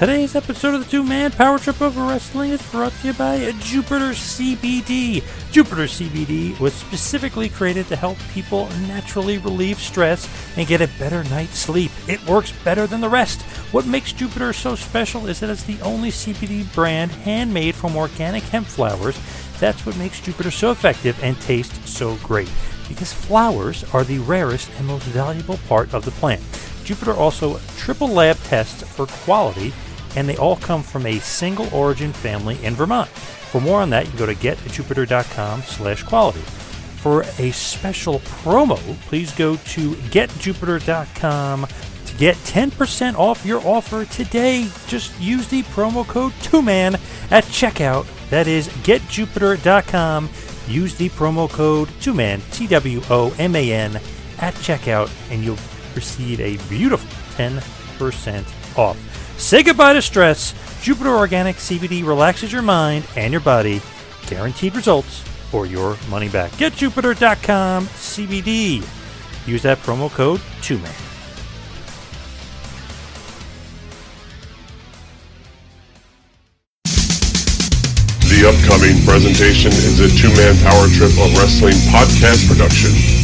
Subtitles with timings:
[0.00, 3.52] Today's episode of the Two Man Power Trip of Wrestling is brought to you by
[3.60, 5.22] Jupiter CBD.
[5.52, 10.26] Jupiter CBD was specifically created to help people naturally relieve stress
[10.56, 11.90] and get a better night's sleep.
[12.08, 13.42] It works better than the rest.
[13.72, 18.44] What makes Jupiter so special is that it's the only CBD brand handmade from organic
[18.44, 19.20] hemp flowers.
[19.58, 22.50] That's what makes Jupiter so effective and taste so great.
[22.88, 26.40] Because flowers are the rarest and most valuable part of the plant.
[26.84, 29.74] Jupiter also triple lab tests for quality
[30.16, 33.08] and they all come from a single origin family in Vermont.
[33.08, 36.40] For more on that, you go to getjupiter.com slash quality.
[36.40, 41.66] For a special promo, please go to getjupiter.com
[42.06, 44.68] to get 10% off your offer today.
[44.86, 46.94] Just use the promo code 2MAN
[47.30, 48.06] at checkout.
[48.30, 50.28] That is getjupiter.com.
[50.68, 53.96] Use the promo code 2MAN, T W O M A N,
[54.38, 55.58] at checkout, and you'll
[55.96, 59.09] receive a beautiful 10% off.
[59.40, 60.54] Say goodbye to stress.
[60.82, 63.80] Jupiter Organic CBD relaxes your mind and your body.
[64.26, 66.50] Guaranteed results or your money back.
[66.52, 68.86] GetJupiter.com CBD.
[69.46, 71.06] Use that promo code 2MAN.
[78.28, 83.19] The upcoming presentation is a two-man power trip of wrestling podcast production.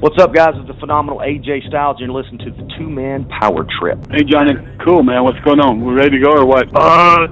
[0.00, 0.54] What's up, guys?
[0.54, 1.96] It's the phenomenal AJ Styles.
[1.98, 3.98] You're listening to the Two Man Power Trip.
[4.08, 4.52] Hey Johnny,
[4.84, 5.24] cool man.
[5.24, 5.84] What's going on?
[5.84, 6.68] We ready to go or what?
[6.72, 7.26] Uh,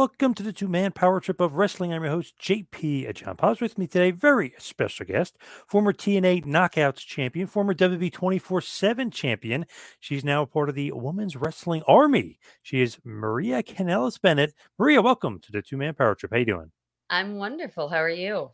[0.00, 1.92] welcome to the two man power trip of wrestling.
[1.92, 3.60] I'm your host, JP John Paz.
[3.60, 9.66] With me today, very special guest, former TNA Knockouts champion, former WB 24 7 champion.
[9.98, 12.38] She's now a part of the Women's Wrestling Army.
[12.62, 14.54] She is Maria Kanellis Bennett.
[14.78, 16.32] Maria, welcome to the two man power trip.
[16.32, 16.72] How you doing?
[17.10, 17.90] I'm wonderful.
[17.90, 18.52] How are you?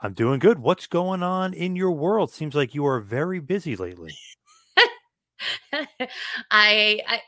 [0.00, 0.60] I'm doing good.
[0.60, 2.30] What's going on in your world?
[2.30, 4.14] Seems like you are very busy lately.
[5.72, 7.22] I, I,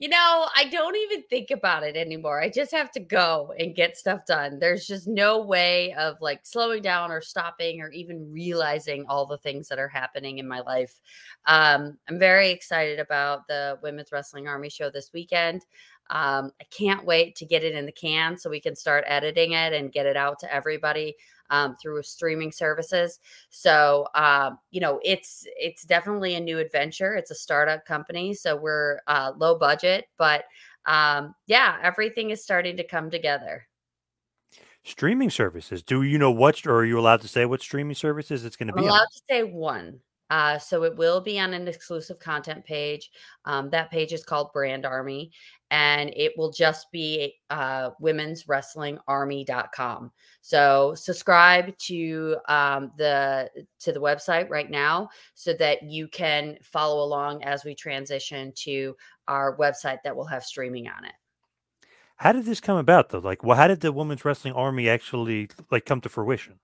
[0.00, 2.40] you know, I don't even think about it anymore.
[2.42, 4.58] I just have to go and get stuff done.
[4.58, 9.38] There's just no way of like slowing down or stopping or even realizing all the
[9.38, 11.00] things that are happening in my life.
[11.46, 15.64] Um, I'm very excited about the Women's Wrestling Army show this weekend.
[16.10, 19.52] Um, I can't wait to get it in the can so we can start editing
[19.52, 21.16] it and get it out to everybody
[21.50, 23.20] um, through streaming services.
[23.50, 27.14] So um, you know, it's it's definitely a new adventure.
[27.14, 30.44] It's a startup company, so we're uh, low budget, but
[30.86, 33.66] um, yeah, everything is starting to come together.
[34.82, 35.82] Streaming services.
[35.82, 38.66] Do you know what, or are you allowed to say what streaming services it's going
[38.66, 38.80] to be?
[38.80, 39.06] I'm allowed On?
[39.06, 40.00] to say one.
[40.30, 43.10] Uh, so it will be on an exclusive content page.
[43.44, 45.30] Um, that page is called Brand Army,
[45.70, 50.10] and it will just be uh, women's wrestling army.com.
[50.40, 57.04] So subscribe to um, the to the website right now so that you can follow
[57.04, 58.96] along as we transition to
[59.28, 61.14] our website that will have streaming on it.
[62.16, 63.18] How did this come about, though?
[63.18, 66.60] Like, well, how did the Women's Wrestling Army actually like come to fruition?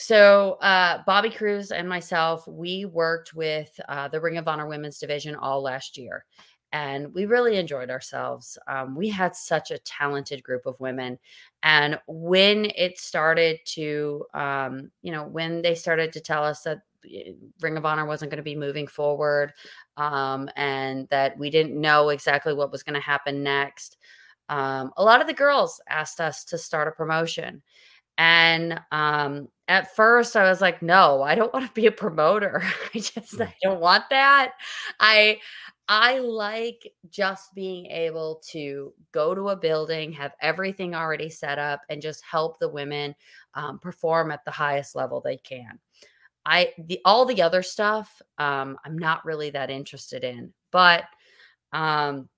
[0.00, 5.00] So, uh, Bobby Cruz and myself, we worked with uh, the Ring of Honor Women's
[5.00, 6.24] Division all last year,
[6.70, 8.56] and we really enjoyed ourselves.
[8.68, 11.18] Um, we had such a talented group of women,
[11.64, 16.78] and when it started to, um, you know, when they started to tell us that
[17.12, 19.52] eh, Ring of Honor wasn't going to be moving forward,
[19.96, 23.96] um, and that we didn't know exactly what was going to happen next,
[24.48, 27.62] um, a lot of the girls asked us to start a promotion.
[28.18, 32.62] And um, at first, I was like, no, I don't want to be a promoter.
[32.94, 34.54] I just, I don't want that.
[34.98, 35.38] I,
[35.88, 41.80] I like just being able to go to a building, have everything already set up,
[41.88, 43.14] and just help the women
[43.54, 45.78] um, perform at the highest level they can.
[46.44, 51.04] I the all the other stuff um, I'm not really that interested in, but
[51.72, 52.28] um,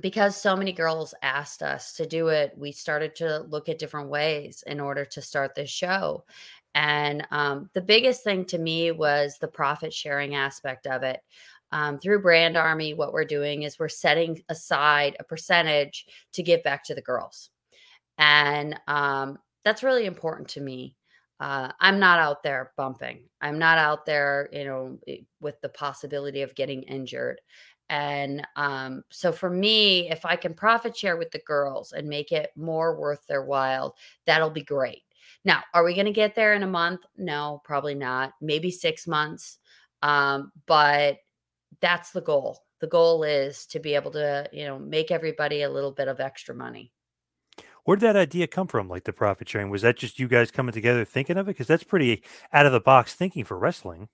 [0.00, 4.08] because so many girls asked us to do it, we started to look at different
[4.08, 6.24] ways in order to start this show.
[6.74, 11.20] And um, the biggest thing to me was the profit sharing aspect of it.
[11.70, 16.62] Um, through Brand Army, what we're doing is we're setting aside a percentage to give
[16.62, 17.50] back to the girls.
[18.18, 20.96] And um, that's really important to me.
[21.40, 23.24] Uh, I'm not out there bumping.
[23.40, 24.98] I'm not out there, you know,
[25.40, 27.40] with the possibility of getting injured.
[27.90, 32.32] And um, so for me, if I can profit share with the girls and make
[32.32, 33.96] it more worth their while,
[34.26, 35.02] that'll be great.
[35.44, 37.00] Now, are we going to get there in a month?
[37.16, 38.32] No, probably not.
[38.40, 39.58] Maybe six months.
[40.02, 41.18] Um, but
[41.80, 42.60] that's the goal.
[42.80, 46.20] The goal is to be able to, you know, make everybody a little bit of
[46.20, 46.92] extra money.
[47.84, 48.88] Where did that idea come from?
[48.88, 49.70] Like the profit sharing?
[49.70, 51.52] Was that just you guys coming together thinking of it?
[51.52, 52.22] Because that's pretty
[52.52, 54.08] out of the box thinking for wrestling.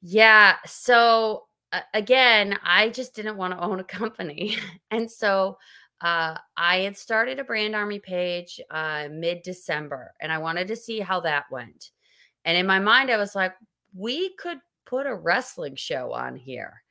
[0.00, 0.56] Yeah.
[0.64, 1.44] So
[1.92, 4.56] again, I just didn't want to own a company.
[4.90, 5.58] and so
[6.00, 10.76] uh, I had started a brand army page uh, mid December and I wanted to
[10.76, 11.90] see how that went.
[12.44, 13.54] And in my mind, I was like,
[13.94, 16.82] we could put a wrestling show on here.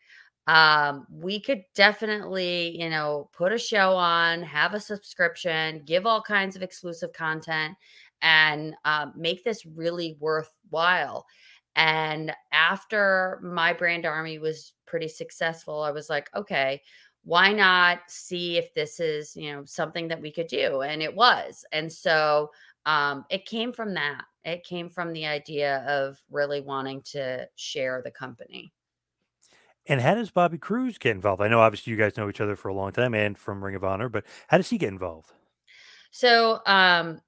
[0.48, 6.22] Um, we could definitely, you know, put a show on, have a subscription, give all
[6.22, 7.76] kinds of exclusive content,
[8.22, 11.26] and um, make this really worthwhile.
[11.76, 16.82] And after my brand army was pretty successful, I was like, okay,
[17.24, 20.82] why not see if this is, you know, something that we could do?
[20.82, 21.66] And it was.
[21.72, 22.52] And so
[22.86, 24.24] um, it came from that.
[24.44, 28.74] It came from the idea of really wanting to share the company.
[29.86, 31.42] And how does Bobby Cruz get involved?
[31.42, 33.76] I know obviously you guys know each other for a long time and from Ring
[33.76, 35.32] of Honor, but how does he get involved?
[36.12, 37.20] So, um,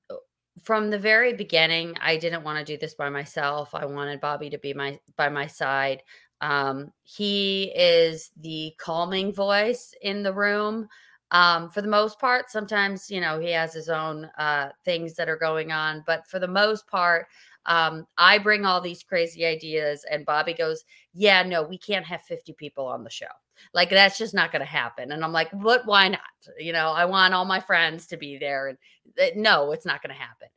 [0.63, 3.73] from the very beginning, I didn't want to do this by myself.
[3.73, 6.03] I wanted Bobby to be my by my side.
[6.41, 10.87] Um, he is the calming voice in the room.
[11.31, 15.29] Um, for the most part, sometimes you know he has his own uh, things that
[15.29, 17.27] are going on, but for the most part,
[17.65, 20.83] um, I bring all these crazy ideas, and Bobby goes,
[21.13, 23.25] Yeah, no, we can't have 50 people on the show.
[23.73, 25.11] Like, that's just not going to happen.
[25.11, 25.85] And I'm like, What?
[25.85, 26.21] Why not?
[26.59, 28.67] You know, I want all my friends to be there.
[28.67, 28.77] And
[29.21, 30.47] uh, no, it's not going to happen.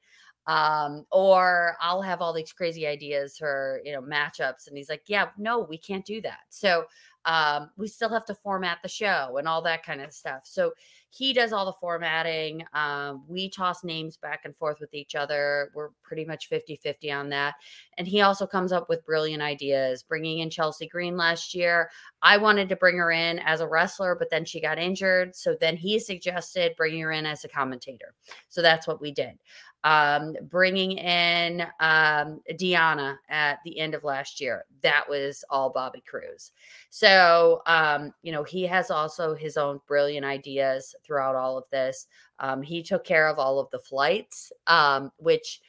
[0.49, 4.67] Um, or I'll have all these crazy ideas for, you know, matchups.
[4.67, 6.41] And he's like, Yeah, no, we can't do that.
[6.49, 6.87] So
[7.29, 10.43] um, we still have to format the show and all that kind of stuff.
[10.45, 10.73] So
[11.11, 12.65] he does all the formatting.
[12.73, 15.71] Um, we toss names back and forth with each other.
[15.75, 17.55] We're pretty much 50 50 on that.
[17.99, 21.91] And he also comes up with brilliant ideas, bringing in Chelsea Green last year.
[22.23, 25.37] I wanted to bring her in as a wrestler, but then she got injured.
[25.37, 28.15] So then he suggested bringing her in as a commentator.
[28.49, 29.39] So that's what we did
[29.85, 34.65] um, bringing in um, Deanna at the end of last year.
[34.83, 36.53] That was all Bobby Cruz.
[36.91, 42.07] So, um, you know, he has also his own brilliant ideas throughout all of this.
[42.39, 45.61] Um, he took care of all of the flights, um, which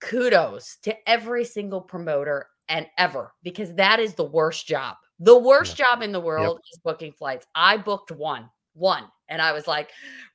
[0.00, 4.96] kudos to every single promoter and ever, because that is the worst job.
[5.20, 5.86] The worst yeah.
[5.86, 6.64] job in the world yep.
[6.72, 7.46] is booking flights.
[7.54, 9.04] I booked one one.
[9.28, 9.90] And I was like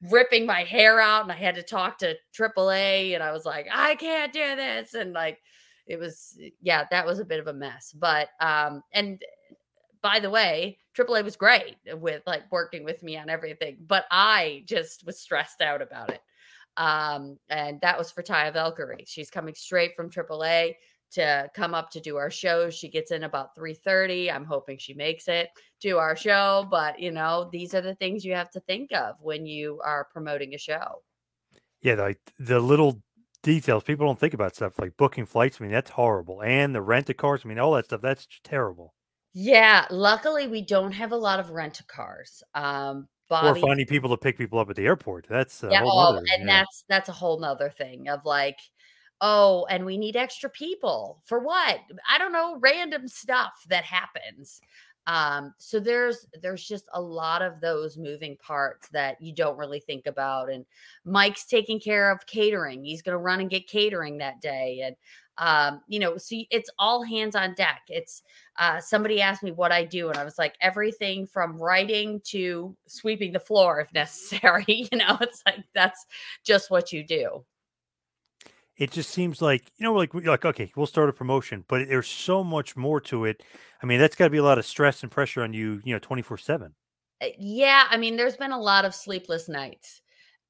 [0.09, 3.67] ripping my hair out and I had to talk to AAA and I was like,
[3.71, 4.93] I can't do this.
[4.93, 5.39] And like,
[5.87, 7.93] it was, yeah, that was a bit of a mess.
[7.97, 9.21] But, um, and
[10.01, 14.63] by the way, AAA was great with like working with me on everything, but I
[14.65, 16.21] just was stressed out about it.
[16.77, 19.05] Um, and that was for Taya Valkyrie.
[19.07, 20.75] She's coming straight from AAA
[21.11, 22.69] to come up to do our show.
[22.69, 24.31] She gets in about 3:30.
[24.31, 25.49] I'm hoping she makes it
[25.81, 29.15] to our show, but you know, these are the things you have to think of
[29.21, 31.03] when you are promoting a show.
[31.81, 33.01] Yeah, like the little
[33.43, 35.57] details people don't think about stuff like booking flights.
[35.59, 36.41] I mean, that's horrible.
[36.43, 38.93] And the rent a cars, I mean, all that stuff, that's terrible.
[39.33, 42.43] Yeah, luckily we don't have a lot of rent a cars.
[42.53, 45.25] Um Bobby, or finding people to pick people up at the airport.
[45.29, 46.59] That's yeah, oh, other, and yeah.
[46.59, 48.57] that's that's a whole nother thing of like
[49.21, 51.79] oh, and we need extra people for what?
[52.09, 54.61] I don't know, random stuff that happens.
[55.07, 59.79] Um, so there's there's just a lot of those moving parts that you don't really
[59.79, 60.51] think about.
[60.51, 60.65] And
[61.05, 62.83] Mike's taking care of catering.
[62.83, 64.81] He's gonna run and get catering that day.
[64.83, 64.95] And
[65.37, 67.81] um, you know, so it's all hands on deck.
[67.87, 68.21] It's
[68.59, 72.75] uh, somebody asked me what I do, and I was like, everything from writing to
[72.87, 74.87] sweeping the floor if necessary.
[74.91, 76.05] you know, it's like that's
[76.43, 77.43] just what you do.
[78.81, 81.87] It just seems like you know, like we- like okay, we'll start a promotion, but
[81.87, 83.43] there's so much more to it.
[83.81, 85.93] I mean, that's got to be a lot of stress and pressure on you, you
[85.93, 86.75] know, twenty four seven.
[87.21, 90.01] Uh, Yeah, I mean, there's been a lot of sleepless nights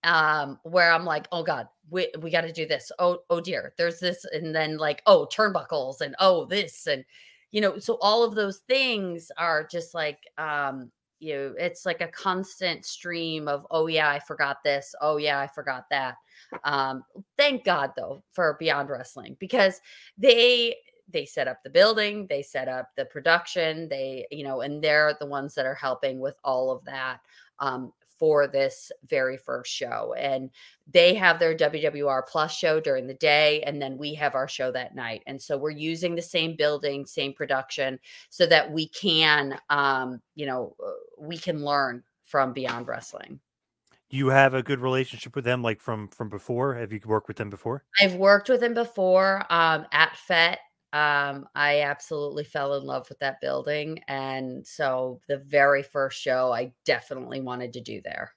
[0.03, 2.91] um where I'm like, oh God, we we got to do this.
[3.00, 7.05] Oh, oh dear, there's this, and then like, oh, turnbuckles, and oh, this, and
[7.51, 12.07] you know, so all of those things are just like um, you it's like a
[12.07, 16.15] constant stream of, oh yeah, I forgot this, oh yeah, I forgot that.
[16.63, 17.03] Um,
[17.37, 19.79] thank God though for Beyond Wrestling because
[20.17, 20.75] they
[21.09, 25.15] they set up the building, they set up the production, they, you know, and they're
[25.19, 27.19] the ones that are helping with all of that
[27.59, 30.13] um, for this very first show.
[30.15, 30.51] And
[30.91, 34.71] they have their WWR Plus show during the day, and then we have our show
[34.73, 35.23] that night.
[35.25, 37.97] And so we're using the same building, same production,
[38.29, 43.39] so that we can, um, you know, uh, we can learn from Beyond Wrestling.
[44.11, 46.75] You have a good relationship with them, like from from before.
[46.75, 47.85] Have you worked with them before?
[47.99, 50.59] I've worked with them before um, at FET.
[50.93, 54.01] Um, I absolutely fell in love with that building.
[54.07, 58.33] And so the very first show I definitely wanted to do there.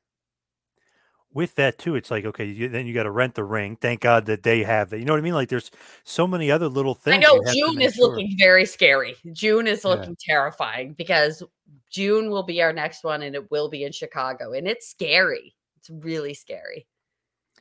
[1.32, 3.75] With that too, it's like okay, you, then you got to rent the ring.
[3.75, 5.00] Thank God that they have that.
[5.00, 5.34] You know what I mean?
[5.34, 5.73] Like there's
[6.04, 7.16] so many other little things.
[7.16, 8.06] I know you have to June is sure.
[8.06, 9.16] looking very scary.
[9.32, 9.90] June is Yeah.
[9.90, 11.42] looking terrifying because
[11.90, 14.52] June will be our next one and it will be in Chicago.
[14.52, 15.56] And it's scary.
[15.78, 16.87] It's really scary.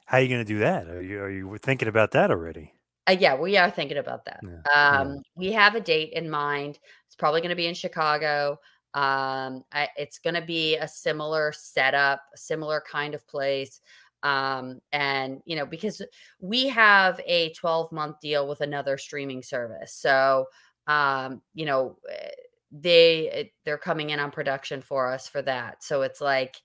[0.06, 0.88] How are you going to do that?
[0.88, 2.74] Are you are you thinking about that already?
[3.08, 4.40] Uh, yeah, we are thinking about that.
[4.44, 5.00] Yeah, yeah.
[5.00, 6.80] Um, we have a date in mind.
[7.08, 8.60] It's probably going to be in Chicago.
[8.94, 13.82] Um, I, it's going to be a similar setup, a similar kind of place.
[14.22, 16.02] Um, and you know, because
[16.40, 20.46] we have a 12 month deal with another streaming service, so
[20.88, 22.30] um, you know, eh,
[22.72, 25.84] they eh, they're coming in on production for us for that.
[25.84, 26.56] So it's like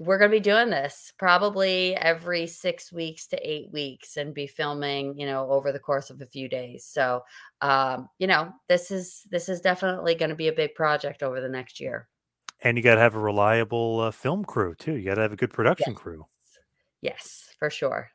[0.00, 4.46] we're going to be doing this probably every six weeks to eight weeks and be
[4.46, 7.20] filming you know over the course of a few days so
[7.60, 11.40] um you know this is this is definitely going to be a big project over
[11.40, 12.08] the next year
[12.62, 14.94] And you got to have a reliable uh, film crew too.
[14.96, 16.26] You got to have a good production crew.
[17.02, 18.10] yes for sure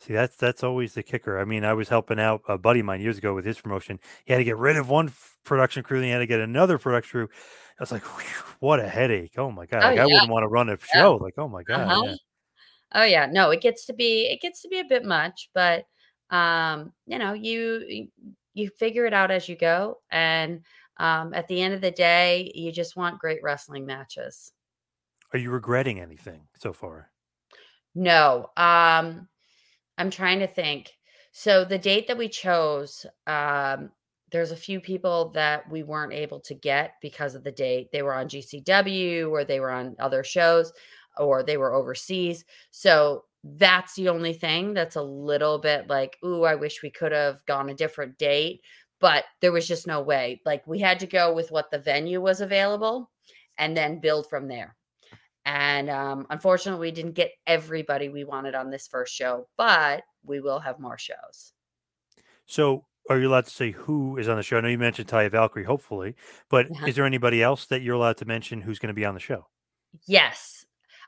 [0.00, 1.40] See, that's that's always the kicker.
[1.40, 3.98] I mean, I was helping out a buddy of mine years ago with his promotion.
[4.24, 6.38] He had to get rid of one f- production crew, then he had to get
[6.38, 7.28] another production crew.
[7.78, 9.34] I was like, "Whew, what a headache!
[9.38, 9.84] Oh my god!
[9.84, 11.16] Oh, Like I wouldn't want to run a show.
[11.16, 11.80] Like, oh my god!
[11.80, 12.02] Uh-huh.
[12.04, 12.14] yeah.
[12.94, 15.84] oh yeah no it gets to be it gets to be a bit much but
[16.30, 18.08] um you know you
[18.54, 20.62] you figure it out as you go and
[20.98, 24.52] um at the end of the day you just want great wrestling matches
[25.32, 27.10] Are you regretting anything so far?
[27.94, 28.50] No.
[28.56, 29.28] Um
[29.98, 30.92] I'm trying to think.
[31.32, 33.90] So the date that we chose, um
[34.30, 37.90] there's a few people that we weren't able to get because of the date.
[37.92, 40.72] They were on GCW or they were on other shows
[41.16, 42.44] or they were overseas.
[42.70, 47.12] So that's the only thing that's a little bit like, ooh, I wish we could
[47.12, 48.60] have gone a different date,
[49.00, 50.40] but there was just no way.
[50.44, 53.10] Like we had to go with what the venue was available
[53.56, 54.76] and then build from there.
[55.44, 60.40] And um, unfortunately, we didn't get everybody we wanted on this first show, but we
[60.40, 61.54] will have more shows.
[62.46, 64.58] So, are you allowed to say who is on the show?
[64.58, 66.14] I know you mentioned Taya Valkyrie, hopefully,
[66.48, 66.86] but Uh-huh.
[66.86, 69.20] is there anybody else that you're allowed to mention who's going to be on the
[69.20, 69.46] show?
[70.06, 70.66] Yes,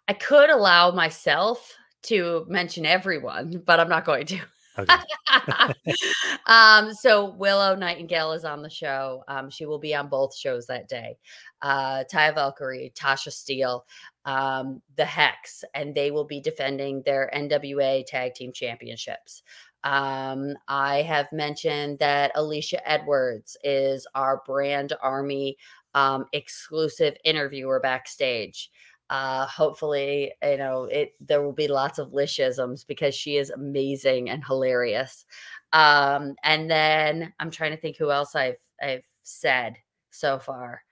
[0.09, 4.41] I could allow myself to mention everyone, but I'm not going to.
[4.79, 4.95] Okay.
[6.47, 9.23] um, so Willow Nightingale is on the show.
[9.29, 11.19] Um, she will be on both shows that day.
[11.61, 13.85] Uh, Taya Valkyrie, Tasha Steele,
[14.25, 19.43] um, the Hex, and they will be defending their NWA Tag Team Championships.
[19.85, 25.57] Um, I have mentioned that Alicia Edwards is our brand army
[25.95, 28.71] um, exclusive interviewer backstage.
[29.11, 34.31] Uh hopefully you know it there will be lots of lishisms because she is amazing
[34.31, 35.27] and hilarious.
[35.73, 39.75] Um and then i'm trying to think who else i've i've said
[40.11, 40.83] so far.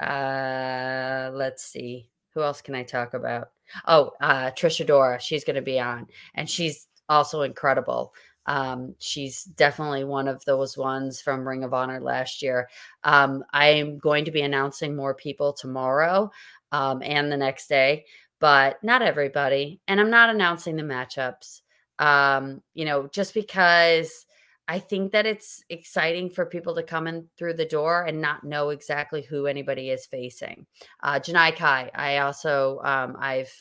[0.00, 2.10] Uh let's see.
[2.34, 3.50] Who else can i talk about?
[3.86, 8.12] Oh uh Trish Adora she's going to be on and she's also incredible
[8.48, 12.68] um she's definitely one of those ones from ring of honor last year
[13.04, 16.28] um i'm going to be announcing more people tomorrow
[16.72, 18.04] um, and the next day,
[18.40, 19.80] but not everybody.
[19.88, 21.62] And I'm not announcing the matchups,
[21.98, 24.26] um, you know, just because
[24.68, 28.44] I think that it's exciting for people to come in through the door and not
[28.44, 30.66] know exactly who anybody is facing.
[31.02, 33.52] Uh, Janai Kai, I also, um, I've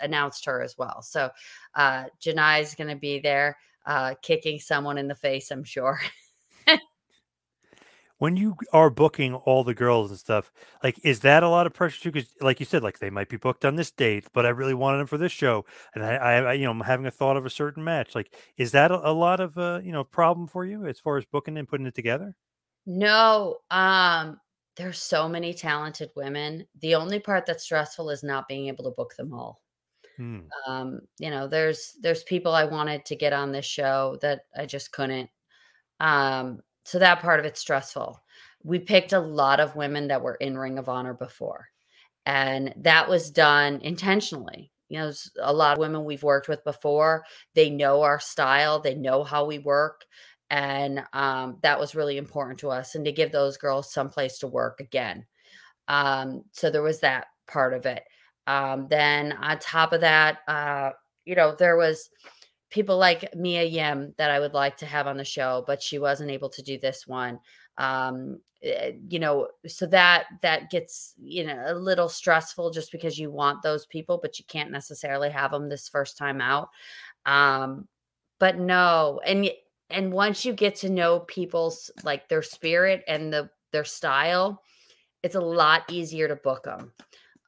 [0.00, 1.02] announced her as well.
[1.02, 1.30] So
[1.74, 6.00] uh, Janai is going to be there uh, kicking someone in the face, I'm sure.
[8.18, 11.74] when you are booking all the girls and stuff, like is that a lot of
[11.74, 12.12] pressure too?
[12.12, 14.74] Because like you said, like they might be booked on this date, but I really
[14.74, 15.64] wanted them for this show,
[15.94, 18.14] and I, I, I you know, I'm having a thought of a certain match.
[18.14, 21.16] Like, is that a, a lot of uh, you know, problem for you as far
[21.16, 22.36] as booking and putting it together?
[22.86, 24.38] No, um,
[24.76, 26.66] there's so many talented women.
[26.80, 29.60] The only part that's stressful is not being able to book them all.
[30.16, 30.40] Hmm.
[30.66, 34.66] Um, you know, there's there's people I wanted to get on this show that I
[34.66, 35.28] just couldn't.
[36.00, 38.22] Um, so that part of it's stressful.
[38.62, 41.68] We picked a lot of women that were in Ring of Honor before,
[42.26, 44.70] and that was done intentionally.
[44.88, 47.24] You know, a lot of women we've worked with before.
[47.54, 50.04] They know our style, they know how we work,
[50.50, 52.94] and um, that was really important to us.
[52.94, 55.26] And to give those girls some place to work again.
[55.88, 58.04] Um, so there was that part of it.
[58.46, 60.90] Um, then on top of that, uh,
[61.24, 62.10] you know, there was
[62.70, 65.98] people like Mia Yim that I would like to have on the show, but she
[65.98, 67.38] wasn't able to do this one.
[67.78, 73.18] Um, eh, you know, so that that gets you know a little stressful just because
[73.18, 76.68] you want those people, but you can't necessarily have them this first time out.
[77.26, 77.88] Um,
[78.40, 79.48] but no, and
[79.90, 84.62] and once you get to know people's like their spirit and the their style,
[85.22, 86.92] it's a lot easier to book them.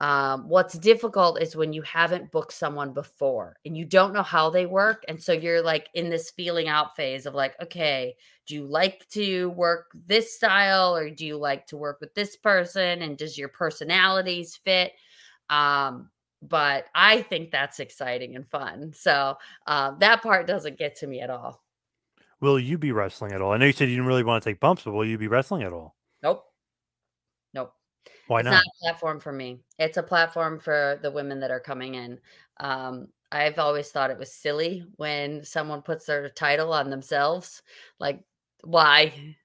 [0.00, 4.50] Um, what's difficult is when you haven't booked someone before and you don't know how
[4.50, 5.04] they work.
[5.08, 8.14] And so you're like in this feeling out phase of like, okay,
[8.46, 12.36] do you like to work this style or do you like to work with this
[12.36, 13.02] person?
[13.02, 14.92] And does your personalities fit?
[15.48, 16.10] Um,
[16.42, 18.92] but I think that's exciting and fun.
[18.94, 21.62] So um, that part doesn't get to me at all.
[22.40, 23.52] Will you be wrestling at all?
[23.52, 25.28] I know you said you didn't really want to take bumps, but will you be
[25.28, 25.96] wrestling at all?
[26.22, 26.44] Nope.
[27.54, 27.72] Nope.
[28.28, 28.54] Why not?
[28.54, 28.64] It's not?
[28.64, 29.60] a platform for me.
[29.78, 32.18] It's a platform for the women that are coming in.
[32.58, 37.62] Um, I've always thought it was silly when someone puts their title on themselves.
[37.98, 38.22] Like,
[38.62, 39.36] why?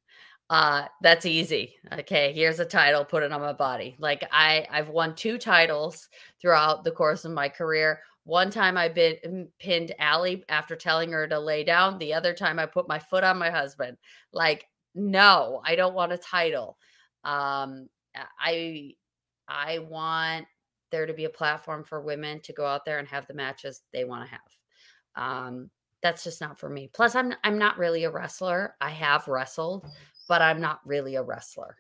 [0.50, 1.76] Uh, that's easy.
[2.00, 3.96] Okay, here's a title, put it on my body.
[4.00, 6.10] Like I, I've won two titles
[6.42, 8.02] throughout the course of my career.
[8.26, 11.98] One time I bit, mm, pinned Allie after telling her to lay down.
[11.98, 13.98] The other time I put my foot on my husband.
[14.34, 16.78] Like, no, I don't want a title.
[17.24, 18.94] Um, I
[19.48, 20.46] I want
[20.92, 23.82] there to be a platform for women to go out there and have the matches
[23.94, 24.42] they want to have.
[25.16, 25.70] Um,
[26.02, 26.90] that's just not for me.
[26.94, 28.76] Plus, I'm I'm not really a wrestler.
[28.82, 29.86] I have wrestled,
[30.28, 31.78] but I'm not really a wrestler.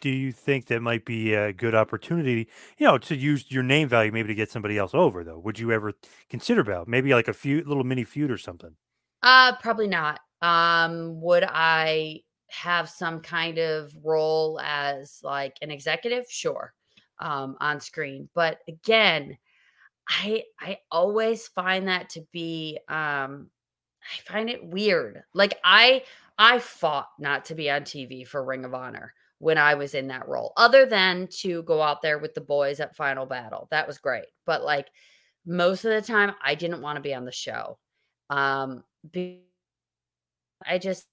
[0.00, 3.88] Do you think that might be a good opportunity, you know, to use your name
[3.88, 5.38] value maybe to get somebody else over though?
[5.38, 5.94] Would you ever
[6.28, 8.76] consider about maybe like a few little mini feud or something?
[9.22, 10.20] Uh, probably not.
[10.42, 16.24] Um, would I have some kind of role as like an executive?
[16.28, 16.72] Sure.
[17.18, 18.28] Um, on screen.
[18.34, 19.38] But again,
[20.08, 23.50] I I always find that to be um
[24.02, 25.22] I find it weird.
[25.34, 26.04] Like I
[26.38, 30.08] I fought not to be on TV for Ring of Honor when I was in
[30.08, 33.68] that role, other than to go out there with the boys at Final Battle.
[33.70, 34.26] That was great.
[34.46, 34.88] But like
[35.46, 37.78] most of the time I didn't want to be on the show.
[38.30, 38.84] Um
[40.64, 41.06] I just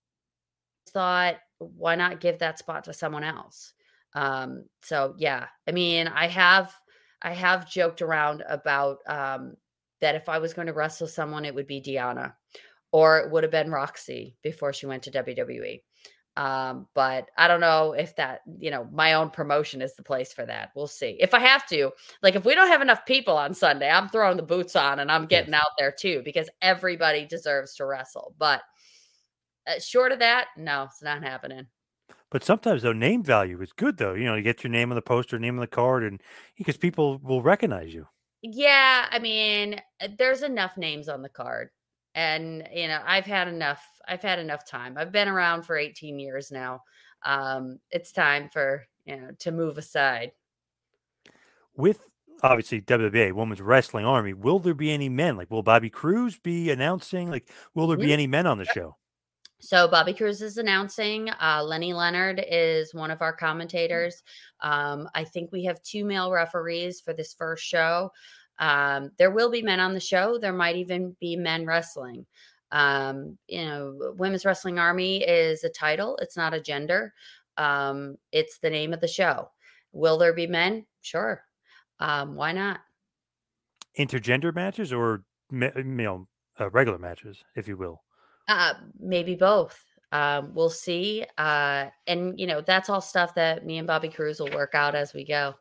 [0.89, 3.74] thought why not give that spot to someone else?
[4.15, 6.74] Um so yeah, I mean, I have
[7.22, 9.56] I have joked around about um
[10.02, 12.34] that if I was going to wrestle someone it would be Deanna
[12.91, 15.82] or it would have been Roxy before she went to WWE.
[16.36, 20.34] Um but I don't know if that, you know, my own promotion is the place
[20.34, 20.72] for that.
[20.76, 21.15] We'll see.
[21.19, 21.91] If I have to,
[22.22, 25.12] like if we don't have enough people on Sunday, I'm throwing the boots on and
[25.12, 28.36] I'm getting out there too because everybody deserves to wrestle.
[28.38, 28.62] But
[29.67, 31.67] uh, short of that, no, it's not happening.
[32.30, 34.13] But sometimes though, name value is good though.
[34.13, 36.21] You know, you get your name on the poster, name on the card, and
[36.58, 38.10] because people will recognize you.
[38.41, 41.69] Yeah, I mean, uh, there's enough names on the card.
[42.15, 44.97] And you know, I've had enough I've had enough time.
[44.97, 46.82] I've been around for 18 years now.
[47.26, 50.34] Um it's time for, you know, to move aside.
[51.76, 52.10] With
[52.41, 55.38] obviously WWA Women's Wrestling Army, will there be any men?
[55.38, 57.30] Like, will Bobby Cruz be announcing?
[57.30, 58.13] Like, will there be Mhm.
[58.13, 58.97] any men on the show?
[59.63, 61.30] So Bobby Cruz is announcing.
[61.30, 64.21] Uh, Lenny Leonard is one of our commentators.
[64.60, 68.12] Um, I think we have two male referees for this first show.
[68.60, 70.38] Um, there will be men on the show.
[70.38, 72.26] There might even be men wrestling.
[72.73, 76.17] Um, you know, Women's Wrestling Army is a title.
[76.17, 77.13] It's not a gender.
[77.56, 79.49] Um, it's the name of the show.
[79.93, 80.86] Will there be men?
[81.04, 81.41] Sure.
[82.02, 82.82] Um, why not?
[83.97, 85.23] Intergender matches or
[85.54, 86.28] you know
[86.60, 88.02] uh, regular matches, if you will.
[88.47, 89.84] Uh, maybe both.
[90.12, 91.25] Um, we'll see.
[91.38, 94.93] Uh, and you know, that's all stuff that me and Bobby Cruz will work out
[94.95, 95.56] as we go.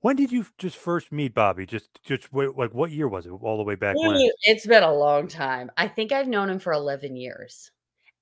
[0.00, 1.64] When did you just first meet Bobby?
[1.66, 3.30] Just just wait, like what year was it?
[3.30, 4.30] All the way back when?
[4.42, 5.70] It's been a long time.
[5.76, 7.70] I think I've known him for 11 years.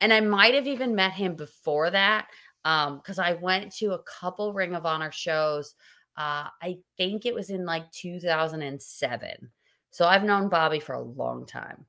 [0.00, 2.26] and I might have even met him before that
[2.64, 5.74] um because I went to a couple Ring of Honor shows.
[6.16, 9.50] Uh, I think it was in like 2007.
[9.90, 11.84] So I've known Bobby for a long time.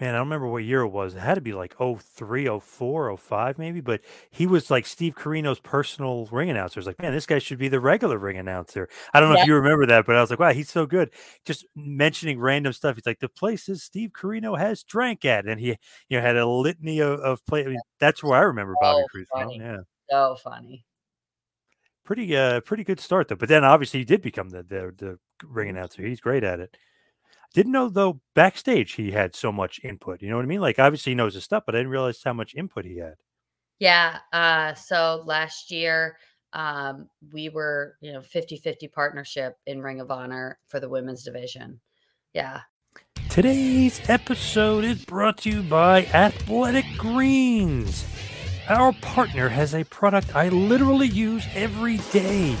[0.00, 1.14] Man, I don't remember what year it was.
[1.14, 5.60] It had to be like 03, 04, 05 maybe, but he was like Steve Corino's
[5.60, 6.80] personal ring announcer.
[6.80, 8.88] It's like, man, this guy should be the regular ring announcer.
[9.12, 9.42] I don't know Yeah.
[9.42, 11.10] if you remember that, but I was like, wow, he's so good.
[11.44, 12.96] Just mentioning random stuff.
[12.96, 15.44] He's like, the places Steve Corino has drank at.
[15.46, 15.76] And he,
[16.08, 17.64] you know, had a litany of, of play.
[17.66, 19.40] I mean, that's where I remember Bobby So Cruz from.
[19.42, 19.58] funny.
[19.58, 19.78] Yeah.
[20.08, 20.86] So funny.
[22.04, 23.36] Pretty, uh, pretty good start though.
[23.36, 26.02] But then obviously he did become the, the, the ring announcer.
[26.02, 26.76] He's great at it.
[27.52, 30.22] Didn't know though backstage he had so much input.
[30.22, 30.60] You know what I mean?
[30.60, 33.16] Like obviously he knows his stuff, but I didn't realize how much input he had.
[33.78, 34.18] Yeah.
[34.32, 36.16] Uh, so last year,
[36.52, 41.24] um, we were, you know, 50 50 partnership in Ring of Honor for the women's
[41.24, 41.80] division.
[42.34, 42.60] Yeah.
[43.28, 48.04] Today's episode is brought to you by Athletic Greens.
[48.68, 52.56] Our partner has a product I literally use every day.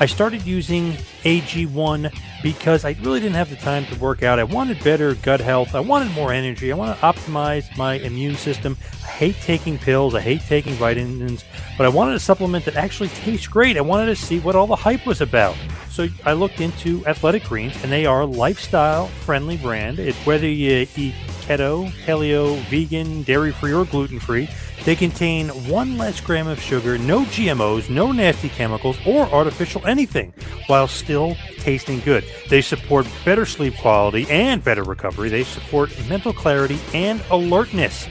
[0.00, 4.40] I started using AG1 because I really didn't have the time to work out.
[4.40, 5.76] I wanted better gut health.
[5.76, 6.72] I wanted more energy.
[6.72, 8.76] I want to optimize my immune system.
[9.04, 10.16] I hate taking pills.
[10.16, 11.44] I hate taking vitamins,
[11.78, 13.76] but I wanted a supplement that actually tastes great.
[13.76, 15.56] I wanted to see what all the hype was about.
[15.90, 20.00] So I looked into Athletic Greens, and they are a lifestyle-friendly brand.
[20.00, 24.48] It, whether you eat keto, paleo, vegan, dairy-free, or gluten-free,
[24.84, 30.34] they contain one less gram of sugar, no GMOs, no nasty chemicals, or artificial anything,
[30.66, 32.24] while still tasting good.
[32.50, 35.30] They support better sleep quality and better recovery.
[35.30, 38.06] They support mental clarity and alertness.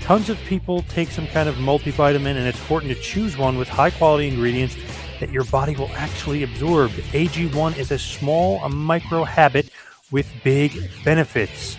[0.00, 3.68] Tons of people take some kind of multivitamin, and it's important to choose one with
[3.68, 4.76] high quality ingredients
[5.20, 6.90] that your body will actually absorb.
[6.90, 9.70] AG1 is a small micro habit
[10.10, 11.76] with big benefits.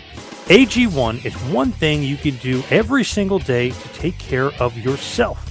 [0.52, 5.50] AG1 is one thing you can do every single day to take care of yourself.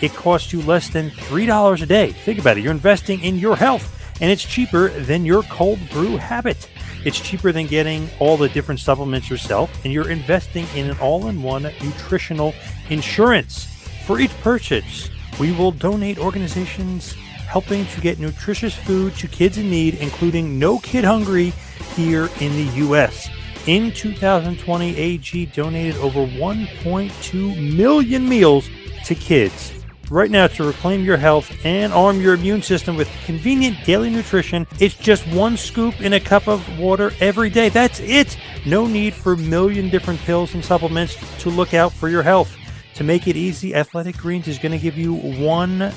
[0.00, 2.10] It costs you less than $3 a day.
[2.10, 2.64] Think about it.
[2.64, 6.68] You're investing in your health, and it's cheaper than your cold brew habit.
[7.04, 11.28] It's cheaper than getting all the different supplements yourself, and you're investing in an all
[11.28, 12.52] in one nutritional
[12.88, 13.66] insurance.
[14.04, 17.12] For each purchase, we will donate organizations
[17.46, 21.52] helping to get nutritious food to kids in need, including No Kid Hungry
[21.94, 23.30] here in the U.S.
[23.66, 28.70] In 2020, AG donated over 1.2 million meals
[29.04, 29.72] to kids.
[30.10, 34.66] Right now, to reclaim your health and arm your immune system with convenient daily nutrition,
[34.80, 37.68] it's just one scoop in a cup of water every day.
[37.68, 38.36] That's it.
[38.66, 42.56] No need for a million different pills and supplements to look out for your health.
[42.94, 45.92] To make it easy, Athletic Greens is going to give you one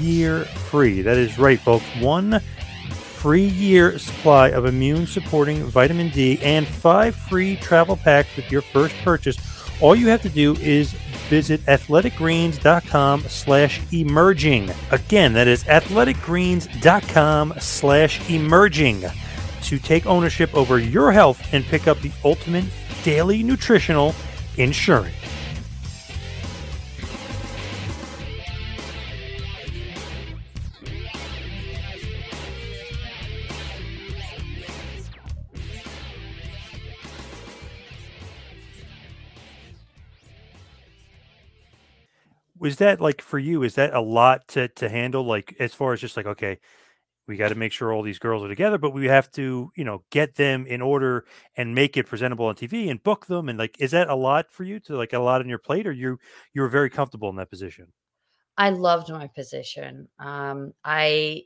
[0.00, 1.02] year free.
[1.02, 1.86] That is right, folks.
[2.00, 2.40] One
[3.26, 8.62] free year supply of immune supporting vitamin D and five free travel packs with your
[8.62, 9.36] first purchase.
[9.80, 10.92] All you have to do is
[11.28, 14.70] visit athleticgreens.com slash emerging.
[14.92, 19.02] Again, that is athleticgreens.com slash emerging
[19.62, 22.66] to take ownership over your health and pick up the ultimate
[23.02, 24.14] daily nutritional
[24.56, 25.35] insurance.
[42.66, 45.92] Was that like for you is that a lot to to handle like as far
[45.92, 46.58] as just like okay
[47.28, 49.84] we got to make sure all these girls are together but we have to you
[49.84, 51.24] know get them in order
[51.56, 54.50] and make it presentable on tv and book them and like is that a lot
[54.50, 56.18] for you to like a lot on your plate or you
[56.52, 57.92] you were very comfortable in that position
[58.56, 60.08] I loved my position.
[60.18, 61.42] Um, I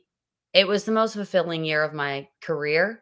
[0.53, 3.01] it was the most fulfilling year of my career.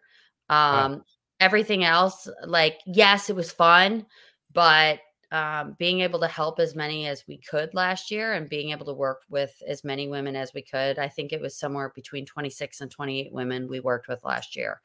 [0.50, 1.04] Um,
[1.40, 4.06] everything else, like yes, it was fun,
[4.52, 5.00] but
[5.32, 8.86] um, being able to help as many as we could last year and being able
[8.88, 12.26] to work with as many women as we could, I think it was somewhere between
[12.26, 14.82] 26 and 28 women we worked with last year.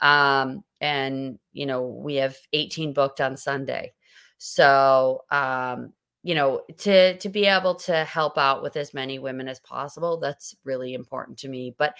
[0.00, 3.92] Um, and you know, we have 18 booked on Sunday.
[4.38, 9.48] So um, you know to to be able to help out with as many women
[9.48, 11.94] as possible that's really important to me but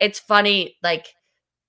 [0.00, 1.14] it's funny like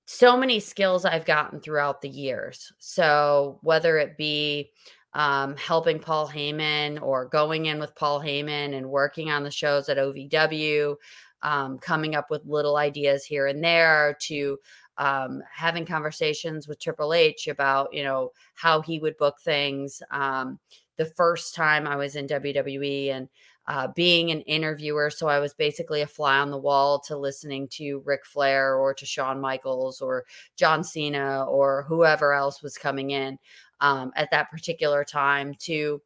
[0.06, 4.70] so many skills i've gotten throughout the years so whether it be
[5.18, 9.90] um, helping paul heyman or going in with paul heyman and working on the shows
[9.90, 10.96] at ovw
[11.44, 14.58] um, coming up with little ideas here and there to
[14.98, 20.58] um, having conversations with triple h about you know how he would book things um,
[20.98, 23.30] the first time I was in WWE and
[23.68, 25.10] uh, being an interviewer.
[25.10, 28.94] So I was basically a fly on the wall to listening to Ric Flair or
[28.94, 30.26] to Shawn Michaels or
[30.56, 33.38] John Cena or whoever else was coming in
[33.82, 36.02] um, at that particular time to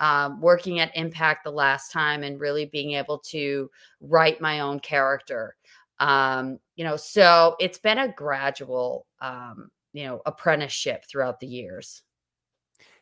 [0.00, 4.80] um, working at Impact the last time and really being able to write my own
[4.80, 5.56] character.
[6.00, 12.02] Um, you know, so it's been a gradual, um, you know, apprenticeship throughout the years.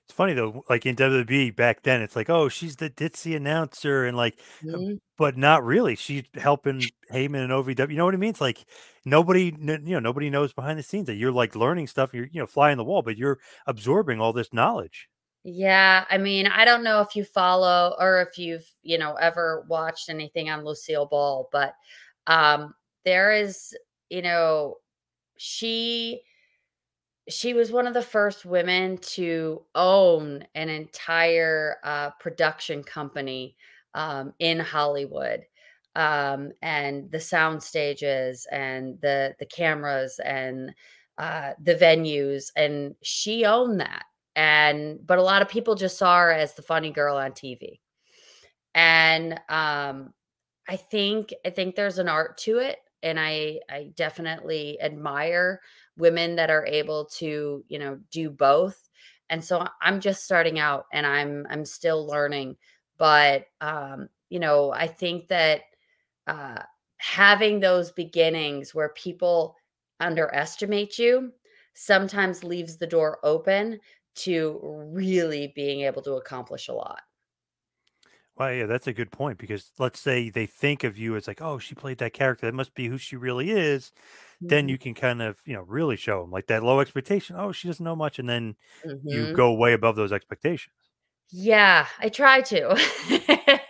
[0.05, 4.05] It's funny though, like in WWE back then, it's like, oh, she's the ditzy announcer,
[4.05, 4.99] and like, uh, Mhm.
[5.17, 5.95] but not really.
[5.95, 7.93] She's helping Heyman and OVW.
[7.93, 8.31] You know what I mean?
[8.31, 8.65] It's like
[9.05, 12.15] nobody, you know, nobody knows behind the scenes that you're like learning stuff.
[12.15, 15.09] You're, you know, flying the wall, but you're absorbing all this knowledge.
[15.45, 19.65] Yeah, I mean, I don't know if you follow or if you've, you know, ever
[19.69, 21.75] watched anything on Lucille Ball, but
[22.29, 23.77] um there is,
[24.11, 24.77] you know,
[25.37, 26.23] she
[27.29, 33.57] she was one of the first women to own an entire uh, production company
[33.95, 35.45] um, in Hollywood,
[35.97, 40.75] um, and the sound stages and the the cameras and
[41.19, 44.05] uh, the venues, and she owned that.
[44.37, 47.81] And but a lot of people just saw her as the funny girl on TV,
[48.75, 50.13] and um,
[50.69, 55.61] I think I think there's an art to it, and I I definitely admire
[55.97, 58.89] women that are able to you know do both
[59.31, 62.57] and so i'm just starting out and i'm i'm still learning
[62.99, 65.63] but um you know i think that
[66.27, 66.63] uh
[66.99, 69.57] having those beginnings where people
[70.01, 71.33] underestimate you
[71.75, 73.81] sometimes leaves the door open
[74.15, 74.61] to
[74.93, 77.01] really being able to accomplish a lot
[78.37, 81.43] Well, yeah, that's a good point because let's say they think of you as like,
[81.43, 82.47] oh, she played that character.
[82.47, 83.93] That must be who she really is.
[84.49, 87.37] Then Mhm, you can kind of, you know, really show them like that low expectation.
[87.39, 88.57] Oh, she doesn't know much, and then
[89.09, 89.37] you mhm.
[89.37, 90.75] go way above those expectations.
[91.31, 92.69] yeah i try to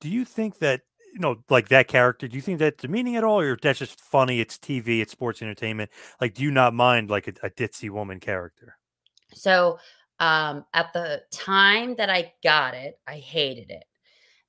[0.00, 0.82] Do you think that,
[1.12, 4.00] you know, like that character, do you think that's demeaning at all, or that's just
[4.00, 4.40] funny?
[4.40, 5.90] It's TV, it's sports entertainment.
[6.20, 8.76] Like, do you not mind like a, a ditzy woman character?
[9.34, 9.78] So,
[10.18, 13.84] um, at the time that I got it, I hated it.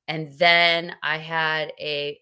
[0.08, 2.20] And then I had a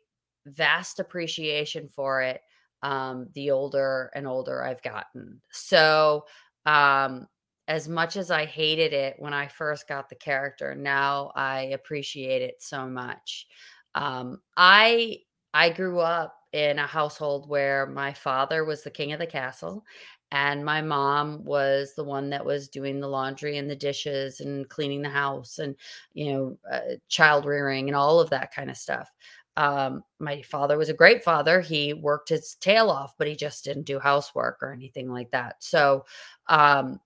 [0.47, 2.41] vast appreciation for it
[2.81, 5.41] um, the older and older I've gotten.
[5.51, 6.25] So,
[6.65, 7.27] um,
[7.67, 12.41] as much as I hated it when I first got the character, now I appreciate
[12.41, 13.47] it so much.
[13.95, 15.19] Um, I
[15.53, 19.83] I grew up in a household where my father was the king of the castle
[20.31, 24.67] and my mom was the one that was doing the laundry and the dishes and
[24.69, 25.75] cleaning the house and
[26.13, 29.09] you know uh, child rearing and all of that kind of stuff.
[29.57, 31.61] Um, my father was a great father.
[31.61, 35.63] He worked his tail off but he just didn't do housework or anything like that.
[35.63, 36.05] So
[36.47, 36.99] um,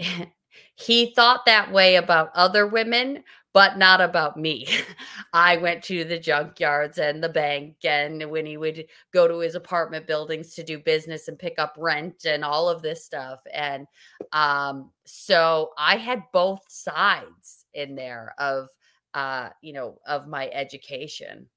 [0.74, 4.68] he thought that way about other women, but not about me.
[5.32, 9.54] I went to the junkyards and the bank, and when he would go to his
[9.54, 13.40] apartment buildings to do business and pick up rent and all of this stuff.
[13.52, 13.86] And
[14.32, 18.68] um, so I had both sides in there of
[19.14, 21.48] uh, you know, of my education.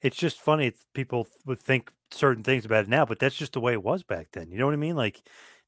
[0.00, 0.72] It's just funny.
[0.94, 4.02] People would think certain things about it now, but that's just the way it was
[4.02, 4.50] back then.
[4.50, 4.96] You know what I mean?
[4.96, 5.22] Like,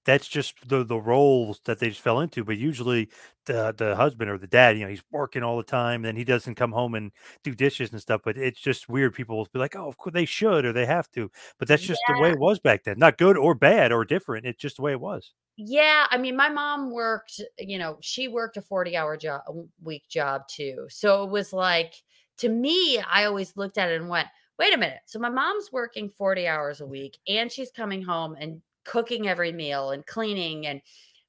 [0.04, 2.44] that's just the the roles that they just fell into.
[2.44, 3.08] But usually,
[3.46, 6.24] the the husband or the dad, you know, he's working all the time, then he
[6.24, 7.12] doesn't come home and
[7.44, 8.22] do dishes and stuff.
[8.24, 9.14] But it's just weird.
[9.14, 11.82] People will be like, "Oh, of course they should or they have to," but that's
[11.82, 12.98] just the way it was back then.
[12.98, 14.46] Not good or bad or different.
[14.46, 15.32] It's just the way it was.
[15.56, 20.08] Yeah, I mean, my mom worked, you know, she worked a 40-hour job a week
[20.08, 20.86] job too.
[20.88, 21.94] So it was like
[22.38, 25.00] to me, I always looked at it and went, "Wait a minute.
[25.06, 29.52] So my mom's working 40 hours a week and she's coming home and cooking every
[29.52, 30.80] meal and cleaning and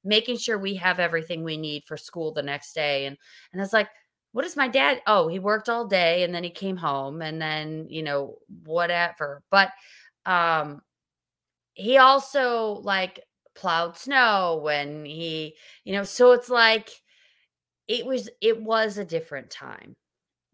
[0.04, 3.16] making sure we have everything we need for school the next day." And
[3.52, 3.88] and I was like,
[4.32, 5.02] "What is my dad?
[5.06, 9.42] Oh, he worked all day and then he came home and then, you know, whatever."
[9.50, 9.70] But
[10.26, 10.82] um
[11.74, 13.20] he also, like,
[13.56, 16.90] plowed snow when he you know, so it's like
[17.88, 19.94] it was it was a different time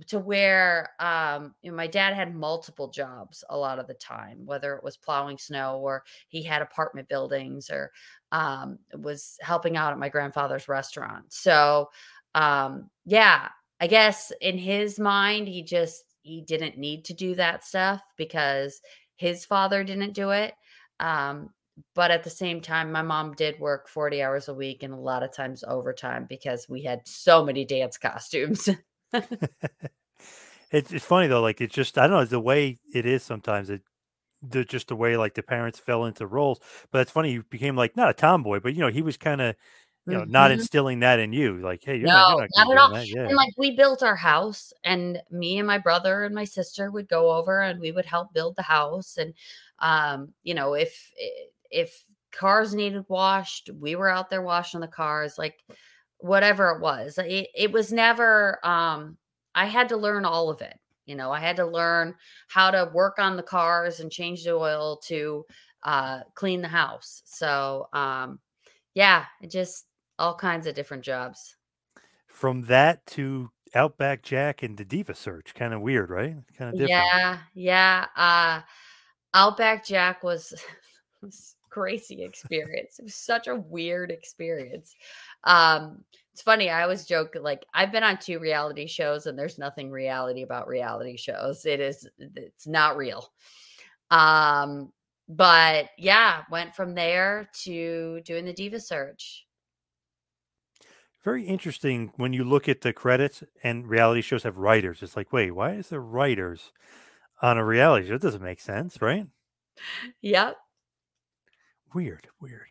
[0.06, 4.46] to where, um, you know, my dad had multiple jobs a lot of the time,
[4.46, 7.90] whether it was plowing snow or he had apartment buildings or,
[8.32, 11.24] um, was helping out at my grandfather's restaurant.
[11.32, 11.90] So,
[12.34, 13.48] um, yeah,
[13.80, 18.80] I guess in his mind, he just he didn't need to do that stuff because
[19.16, 20.54] his father didn't do it.
[21.00, 21.50] Um,
[21.94, 24.96] but at the same time, my mom did work 40 hours a week and a
[24.96, 28.68] lot of times overtime because we had so many dance costumes.
[30.70, 31.40] It's it's funny though.
[31.40, 32.20] Like it's just I don't know.
[32.20, 33.70] It's the way it is sometimes.
[33.70, 33.82] It
[34.42, 36.60] the just the way like the parents fell into roles.
[36.92, 39.40] But it's funny you became like not a tomboy, but you know he was kind
[39.42, 39.56] of
[40.08, 40.52] you know not Mhm.
[40.52, 41.60] instilling that in you.
[41.60, 42.90] Like hey, you're not you're No, not not at all.
[42.92, 43.08] that.
[43.08, 43.28] Yeah.
[43.28, 47.08] And, like, we built our house, and me and my brother and my sister would
[47.08, 49.34] go over, and we would help build the house, and,
[49.80, 51.12] um, you know, if
[51.70, 55.64] if cars needed washed, we were out there washing the cars, like,
[56.18, 57.18] whatever it was.
[57.18, 59.16] It, it was never, um,
[59.54, 60.78] I had to learn all of it.
[61.06, 62.14] You know, I had to learn
[62.48, 65.44] how to work on the cars and change the oil to
[65.82, 67.22] uh, clean the house.
[67.24, 68.40] So, um,
[68.94, 69.86] yeah, just
[70.18, 71.56] all kinds of different jobs.
[72.26, 76.36] From that to Outback Jack and the Diva Search, kind of weird, right?
[76.56, 76.90] Kind of different.
[76.90, 78.06] Yeah, yeah.
[78.14, 78.60] Uh,
[79.34, 80.52] Outback Jack was,
[81.22, 82.98] was crazy experience.
[82.98, 84.94] it was such a weird experience.
[85.44, 86.70] Um, it's funny.
[86.70, 90.68] I always joke like I've been on two reality shows, and there's nothing reality about
[90.68, 91.66] reality shows.
[91.66, 93.32] It is, it's not real.
[94.10, 94.92] Um,
[95.28, 99.46] but yeah, went from there to doing the diva search.
[101.24, 105.02] Very interesting when you look at the credits and reality shows have writers.
[105.02, 106.72] It's like, wait, why is there writers
[107.42, 108.14] on a reality show?
[108.14, 109.26] It doesn't make sense, right?
[110.22, 110.56] Yep.
[111.92, 112.68] Weird, weird.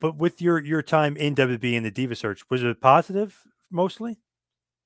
[0.00, 4.18] But with your your time in WB and the Diva Search, was it positive mostly?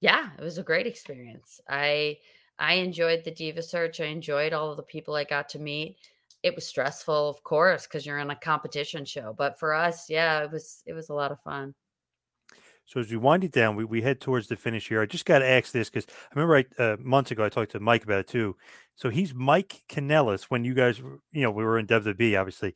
[0.00, 1.60] Yeah, it was a great experience.
[1.68, 2.18] I
[2.58, 4.00] I enjoyed the Diva Search.
[4.00, 5.96] I enjoyed all of the people I got to meet.
[6.42, 9.34] It was stressful, of course, because you're in a competition show.
[9.36, 11.74] But for us, yeah, it was it was a lot of fun.
[12.90, 15.00] So as we wind it down, we, we head towards the finish here.
[15.00, 17.70] I just got to ask this because I remember I, uh, months ago I talked
[17.72, 18.56] to Mike about it too.
[18.96, 22.74] So he's Mike Kanellis when you guys, you know, we were in WWE, obviously.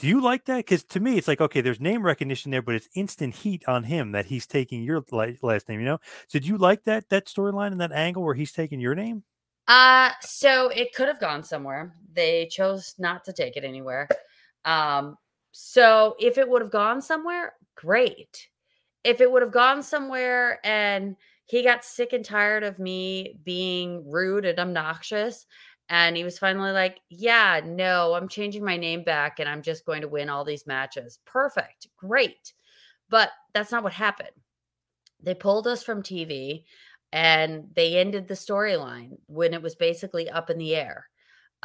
[0.00, 0.56] Do you like that?
[0.56, 3.84] Because to me, it's like okay, there's name recognition there, but it's instant heat on
[3.84, 5.78] him that he's taking your last name.
[5.80, 8.80] You know, so do you like that that storyline and that angle where he's taking
[8.80, 9.24] your name?
[9.68, 11.94] Uh so it could have gone somewhere.
[12.14, 14.08] They chose not to take it anywhere.
[14.64, 15.16] Um,
[15.52, 18.48] so if it would have gone somewhere, great.
[19.04, 24.08] If it would have gone somewhere and he got sick and tired of me being
[24.08, 25.46] rude and obnoxious
[25.90, 29.84] and he was finally like, Yeah, no, I'm changing my name back and I'm just
[29.84, 31.18] going to win all these matches.
[31.26, 31.88] Perfect.
[31.96, 32.54] Great.
[33.10, 34.30] But that's not what happened.
[35.22, 36.64] They pulled us from TV
[37.12, 41.08] and they ended the storyline when it was basically up in the air.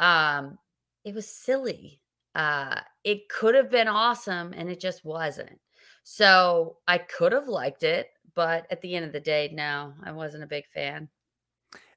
[0.00, 0.58] Um,
[1.04, 2.00] it was silly.
[2.34, 5.58] Uh, it could have been awesome and it just wasn't.
[6.02, 10.10] So I could have liked it, but at the end of the day, no, I
[10.12, 11.08] wasn't a big fan.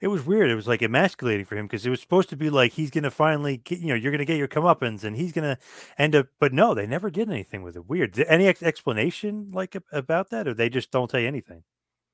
[0.01, 0.49] It was weird.
[0.49, 3.11] It was like emasculating for him because it was supposed to be like he's gonna
[3.11, 5.57] finally get, you know, you're gonna get your comeuppance and he's gonna
[5.97, 6.27] end up.
[6.39, 7.89] But no, they never did anything with it.
[7.89, 8.17] Weird.
[8.27, 11.63] Any ex- explanation like about that, or they just don't say anything?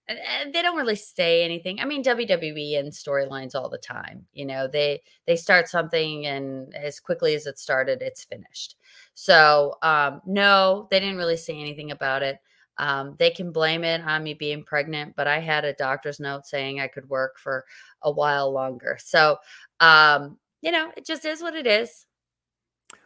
[0.08, 1.80] they don't really say anything.
[1.80, 4.26] I mean, WWE and storylines all the time.
[4.34, 8.76] You know, they they start something and as quickly as it started, it's finished.
[9.16, 12.38] So um, no, they didn't really say anything about it.
[12.78, 16.46] Um, they can blame it on me being pregnant, but I had a doctor's note
[16.46, 17.66] saying I could work for
[18.02, 18.98] a while longer.
[19.02, 19.38] So,
[19.80, 22.06] um, you know, it just is what it is.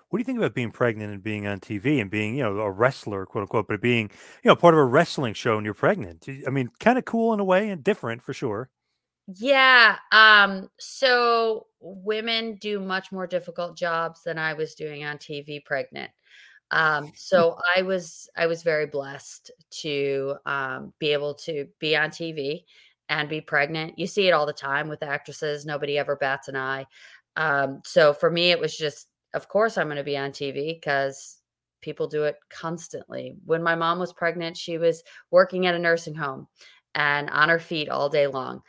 [0.10, 2.58] What do you think about being pregnant and being on TV and being, you know,
[2.60, 4.10] a wrestler, quote unquote, but being,
[4.44, 6.26] you know, part of a wrestling show and you're pregnant?
[6.48, 8.72] I mean, kind of cool in a way and different for sure.
[9.28, 9.98] Yeah.
[10.12, 16.10] Um, so women do much more difficult jobs than I was doing on TV pregnant.
[16.72, 19.52] Um, so I was I was very blessed
[19.82, 22.64] to um, be able to be on TV
[23.10, 23.98] and be pregnant.
[23.98, 25.66] You see it all the time with actresses.
[25.66, 26.86] Nobody ever bats an eye.
[27.36, 30.76] Um, so for me, it was just, of course, I'm going to be on TV
[30.76, 31.38] because
[31.82, 33.36] people do it constantly.
[33.46, 36.48] When my mom was pregnant, she was working at a nursing home
[36.96, 38.62] and on her feet all day long.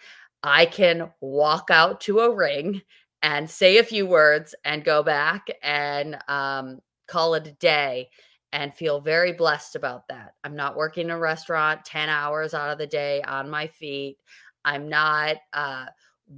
[0.42, 2.80] I can walk out to a ring
[3.22, 6.78] and say a few words and go back and um,
[7.10, 8.08] call it a day
[8.52, 10.34] and feel very blessed about that.
[10.44, 14.18] I'm not working in a restaurant 10 hours out of the day on my feet.
[14.64, 15.86] I'm not uh,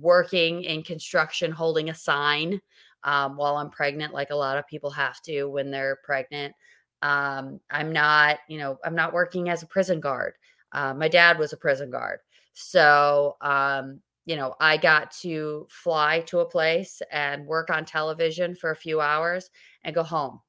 [0.00, 2.60] working in construction holding a sign
[3.04, 6.54] um, while I'm pregnant, like a lot of people have to when they're pregnant.
[7.02, 10.34] Um, I'm not, you know, I'm not working as a prison guard.
[10.72, 12.20] Uh, my dad was a prison guard.
[12.54, 18.54] So, um, you know, I got to fly to a place and work on television
[18.54, 19.50] for a few hours
[19.82, 20.40] and go home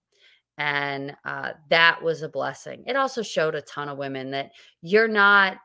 [0.58, 5.08] and uh, that was a blessing it also showed a ton of women that you're
[5.08, 5.58] not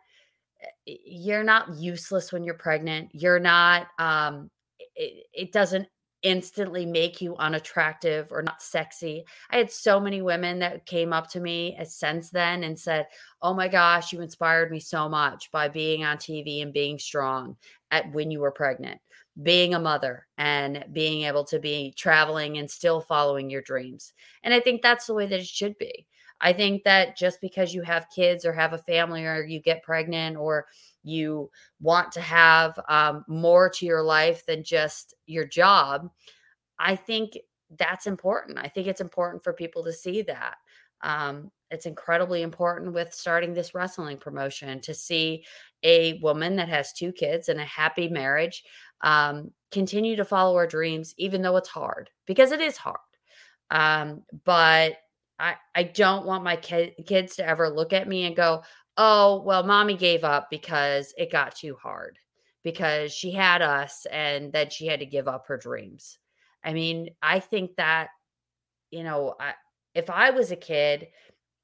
[0.86, 4.50] eh, you're not useless when you're pregnant you're not um
[4.96, 5.86] it, it doesn't
[6.22, 9.24] instantly make you unattractive or not sexy.
[9.50, 13.06] I had so many women that came up to me since then and said,
[13.42, 17.56] "Oh my gosh, you inspired me so much by being on TV and being strong
[17.90, 19.00] at when you were pregnant."
[19.42, 24.12] Being a mother and being able to be traveling and still following your dreams.
[24.42, 26.06] And I think that's the way that it should be.
[26.40, 29.82] I think that just because you have kids or have a family or you get
[29.82, 30.66] pregnant or
[31.02, 36.08] you want to have um, more to your life than just your job,
[36.78, 37.36] I think
[37.76, 38.58] that's important.
[38.58, 40.56] I think it's important for people to see that.
[41.02, 45.44] Um, it's incredibly important with starting this wrestling promotion to see
[45.82, 48.64] a woman that has two kids and a happy marriage
[49.02, 52.98] um, continue to follow our dreams, even though it's hard, because it is hard.
[53.70, 54.96] Um, but
[55.38, 58.62] I, I don't want my ki- kids to ever look at me and go,
[58.96, 62.18] oh, well, mommy gave up because it got too hard,
[62.64, 66.18] because she had us and then she had to give up her dreams.
[66.64, 68.08] I mean, I think that,
[68.90, 69.52] you know, I,
[69.94, 71.08] if I was a kid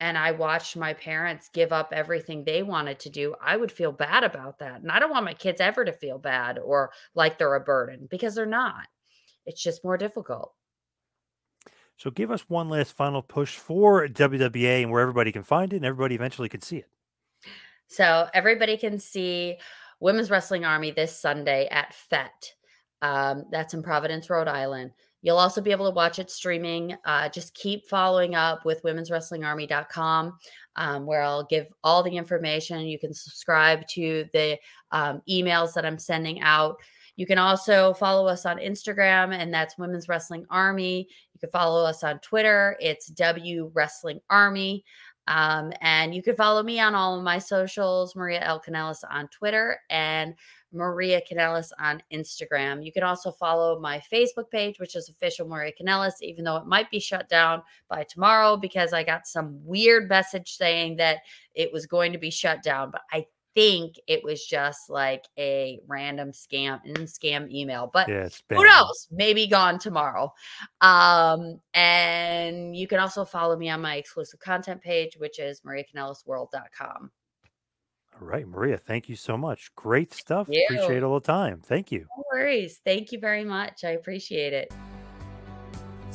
[0.01, 3.93] and I watched my parents give up everything they wanted to do, I would feel
[3.93, 4.81] bad about that.
[4.83, 8.09] And I don't want my kids ever to feel bad or like they're a burden
[8.11, 8.87] because they're not.
[9.47, 10.53] It's just more difficult.
[11.97, 15.77] So give us one last final push for WWA and where everybody can find it
[15.77, 16.89] and everybody eventually can see it.
[17.87, 19.59] So everybody can see
[20.01, 22.55] Women's Wrestling Army this Sunday at Fete.
[23.01, 24.91] Um, that's in Providence, Rhode Island.
[25.25, 26.95] You'll also be able to watch it streaming.
[27.07, 30.39] Uh, just keep following up with womenswrestlingarmy.com,
[30.77, 32.81] um, where I'll give all the information.
[32.81, 34.59] You can subscribe to the
[34.93, 36.77] um, emails that I'm sending out.
[37.17, 41.09] You can also follow us on Instagram, and that's Women's Wrestling Army.
[41.33, 42.77] You can follow us on Twitter.
[42.79, 44.85] It's W Wrestling Army.
[45.27, 48.61] Um, and you can follow me on all of my socials, Maria L.
[48.61, 50.35] Kanellis on Twitter and
[50.75, 52.85] Maria Kanellis on Instagram.
[52.85, 56.67] You can also follow my Facebook page, which is official Maria Kanellis, even though it
[56.67, 61.19] might be shut down by tomorrow because I got some weird message saying that
[61.55, 62.91] it was going to be shut down.
[62.91, 68.29] But I think it was just like a random scam and scam email but Yeah,
[68.51, 70.33] who knows maybe gone tomorrow
[70.81, 77.11] um and you can also follow me on my exclusive content page which is mariakanellisworld.com
[78.21, 79.75] All right, Maria, thank you so much.
[79.75, 80.47] Great stuff.
[80.51, 80.65] you.
[80.71, 81.61] Appreciate all the time.
[81.65, 82.07] Thank you.
[82.17, 84.73] no worries thank you very much i appreciate it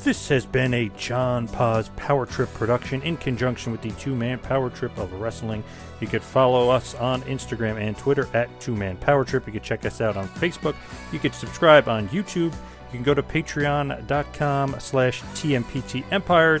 [0.02, 4.38] This has been a John Paz Power Trip production in conjunction with the Two Man
[4.38, 5.62] Power Trip of Wrestling.
[6.00, 9.46] You could follow us on Instagram and Twitter at Two Man Power Trip.
[9.46, 10.74] You could check us out on Facebook.
[11.12, 12.52] You could subscribe on YouTube.
[12.54, 16.60] You can go to patreon.com slash TMPT Empire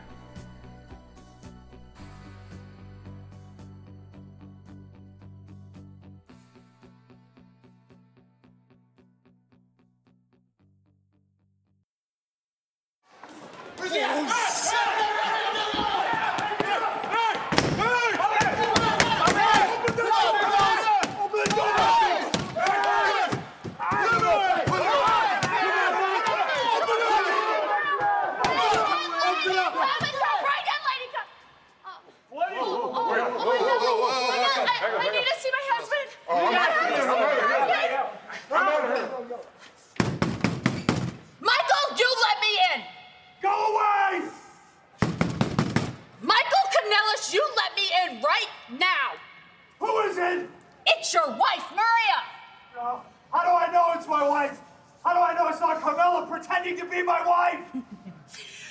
[51.11, 52.79] It's your wife, Maria.
[52.79, 52.99] Uh,
[53.33, 54.61] how do I know it's my wife?
[55.03, 57.59] How do I know it's not Carmella pretending to be my wife?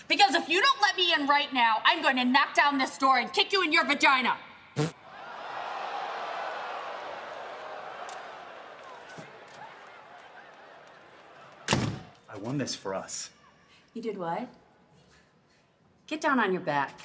[0.09, 2.99] Because if you don't let me in right now, I'm going to knock down this
[2.99, 4.37] door and kick you in your vagina.
[12.29, 13.31] I won this for us.
[13.95, 14.49] You did what?
[16.09, 16.99] Get down on your back.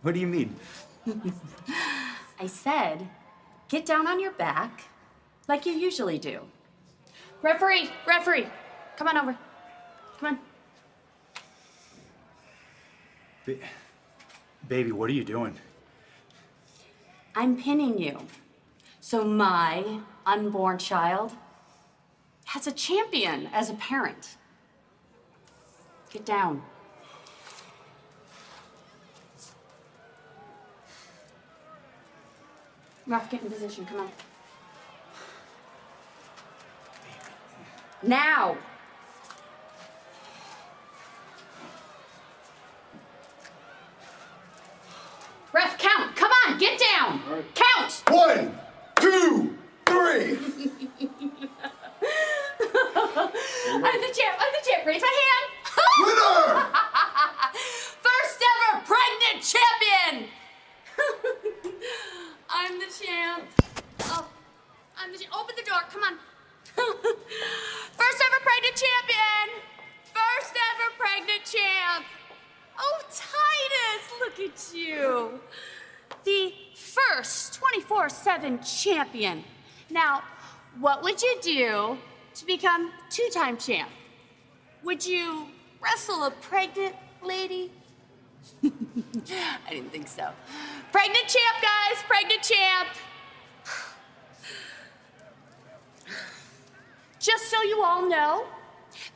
[0.00, 0.56] What do you mean?
[2.40, 3.06] I said,
[3.70, 4.82] get down on your back
[5.48, 6.40] like you usually do.
[7.40, 8.46] Referee, referee,
[8.96, 9.38] come on over.
[10.18, 10.38] Come on.
[13.46, 13.64] Ba-
[14.68, 15.54] baby, what are you doing?
[17.34, 18.18] I'm pinning you.
[19.00, 21.32] So my unborn child
[22.46, 24.36] has a champion as a parent.
[26.12, 26.62] Get down.
[33.10, 33.84] Ref, get in position.
[33.86, 34.10] Come on.
[38.04, 38.56] Now.
[45.52, 46.14] Ref, count.
[46.14, 47.20] Come on, get down.
[47.56, 48.02] Count.
[48.06, 48.56] One,
[78.80, 79.44] champion.
[79.90, 80.22] Now,
[80.78, 81.98] what would you do
[82.34, 83.90] to become two time champ?
[84.82, 85.46] Would you
[85.80, 87.70] wrestle a pregnant lady?
[88.64, 90.30] I didn't think so.
[90.92, 92.88] Pregnant champ, guys, pregnant champ.
[97.20, 98.46] Just so you all know,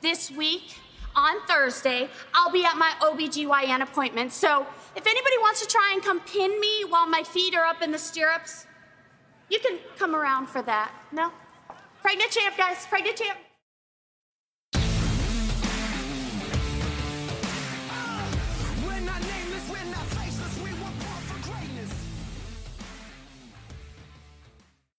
[0.03, 0.77] this week
[1.17, 4.33] on Thursday, I'll be at my OBGYN appointment.
[4.33, 7.81] So if anybody wants to try and come pin me while my feet are up
[7.81, 8.67] in the stirrups,
[9.49, 10.93] you can come around for that.
[11.13, 11.33] No?
[12.03, 13.39] Pregnant champ, guys, pregnant champ.